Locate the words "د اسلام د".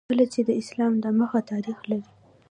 0.47-1.05